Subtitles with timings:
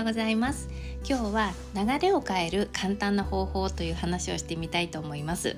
[0.00, 0.70] ようございます。
[1.06, 5.56] 今日は流れを変える簡単な方法という話をしてみたいと思います。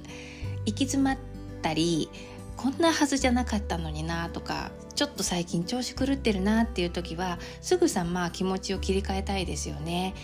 [0.66, 1.18] 行き詰まっ
[1.62, 2.10] たり
[2.56, 10.14] こんなはずじゃなかったのになとかちょっと最近調子狂ってるなっていう時はすぐさま気持ちを切り替えたいですよね。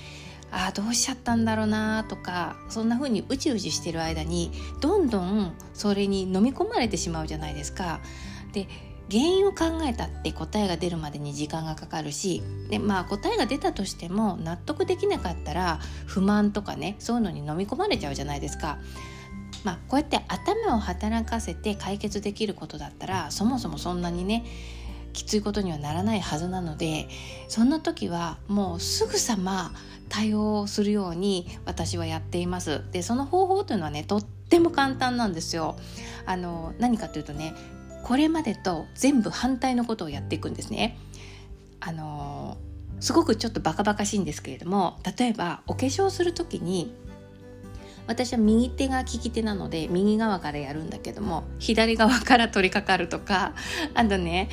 [0.50, 8.00] ああどうしちゃったんだろうなとかそんな風にうじうじしてる間にどんどんそれに飲み込まれてしまうじゃないですか。
[8.53, 8.66] で
[9.11, 18.79] 原因を考えたって答えが出るまでに時間がかかるしで、まあ、答えが出たとしても納得できなかったら不満とかねそういうのに飲み込まれちゃうじゃないですか。
[19.64, 24.44] まあ、こうやって頭を働かせて解決できることだったらそもそもそんなにね
[25.12, 27.09] きついことにはならないはずなので
[27.48, 29.72] そんな時はもうすぐさま
[30.09, 35.77] 対応するように私はやっていますでその方法というのはねとっても簡単なんですよ
[36.25, 37.55] あの何かというとね
[38.02, 40.98] これまでと全部反対のことをやっていくんですね。
[41.80, 42.56] あの
[43.00, 46.92] すごくちょっとバカバカしいんですけれども例えばお化粧する時に
[48.08, 53.55] 私は右手が利き手なので右側からやるんだけども左側から取り掛かるとか
[53.95, 54.48] あとね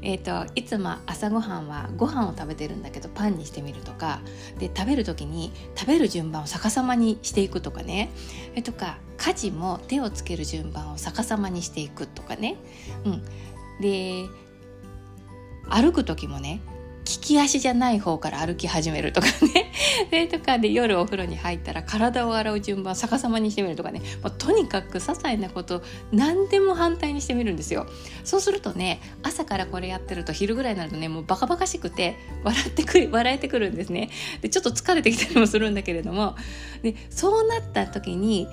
[0.00, 4.20] えーと、いつも朝ごはんはご飯を食べてるんだけどパンにしてみるとか
[4.58, 8.10] で食べる時に食べる順番を逆さまにしていくとかね。
[8.54, 12.56] えとか家事も手をつける順番を逆さまにしていくとかね、
[13.04, 13.22] うん、
[13.80, 14.26] で
[15.68, 16.60] 歩く時もね
[17.08, 19.72] 利き足じゃない方から歩き始めるとかね。
[20.10, 24.00] それとかで夜お風呂に入ったら体を洗う順番逆さまにしてみるとかね。
[24.22, 27.86] もうとにかく些細なこと何でも反対にしてみるんですよ。
[28.24, 34.10] そうするとね朝からこれやってると昼ぐらいになるとねもうバカバカしくて笑ってくる笑えてくるんですね。
[34.42, 36.36] でちょっと疲れてきたりもするんだけれども。
[36.82, 38.48] でそうなった時に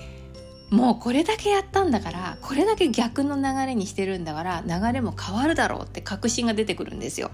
[0.69, 7.31] もうこれだけやったんだからこれだけ逆の流れにしてるんだから流れも変わるだろうって確信が出てくるんですよ。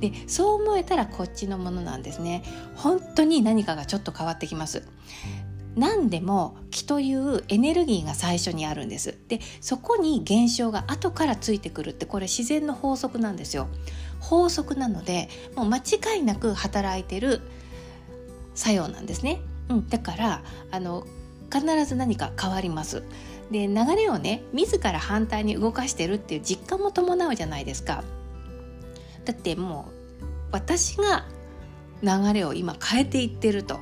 [0.00, 2.42] でそう思えたらこっちのものなんですね。
[2.76, 4.84] 本当に何かがちょっと変わってきます。
[5.76, 9.16] 何でも気というエネルギーが最初にあるんです。
[9.28, 13.68] でそこに現象が後からついてくるってこれ自然の法則なんですよ。
[14.20, 17.40] 法則なのでもう間違いなく働いてる
[18.54, 19.40] 作用なんですね。
[19.68, 21.06] うん、だからあの
[21.52, 23.02] 必ず何か変わります。
[23.50, 28.04] で流れをね自ら反対に動かしてるっていう実感も伴うじゃないですか。
[29.24, 29.86] だっても
[30.20, 31.26] う私が
[32.02, 33.78] 流れを今変えていってると。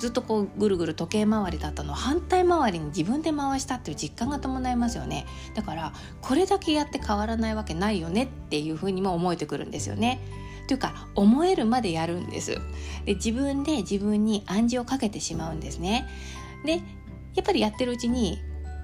[0.00, 1.92] ずっとこうぐるぐる時計回りだったの。
[1.92, 5.26] を反対回りに自分で回したっていう実感が伴いますよね。
[5.54, 5.92] だから
[6.22, 10.18] これだけやって変わらないわけないよねっていうふうにも思えてくるんですよね。
[10.68, 12.52] というか思えるまでやるんです。
[13.04, 16.08] で自分で自分に暗示をかけてしまうんですね。
[16.64, 16.80] で
[17.40, 18.38] やっぱりやってるうちに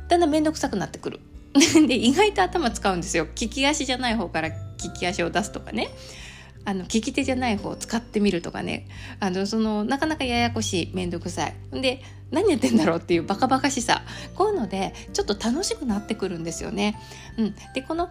[0.09, 1.21] だんだん面倒くさくなってくる。
[1.87, 3.27] で意外と頭使うんですよ。
[3.39, 4.55] 利き足じゃない方から利
[4.99, 5.91] き足を出すとかね。
[6.65, 8.89] あの利き手じゃない方を使ってみるとかね。
[9.21, 11.55] あのそのなかなかややこしい面倒くさい。
[11.83, 14.03] で何やってんだろうっていうバカバカしさ。
[14.34, 16.99] こういうのでちょっと楽しくなってくるんですよね。
[17.37, 18.09] うん、でこの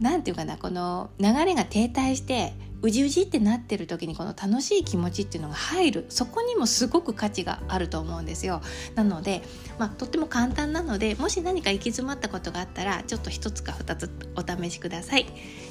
[0.00, 2.52] 何て言うかなこの流れが停滞して
[2.84, 6.06] うじうじってなってる時にこの楽しい気持ちっていうのが入る。
[6.10, 8.60] そこにもすごく価値があると思うんですよ。
[8.94, 9.42] なので、
[9.78, 15.26] まあ、とっても簡単なのでもし何か行き詰まったことがあったらちょっと一つか二つお試しください。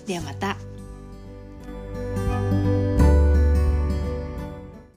[0.07, 0.72] ではまた。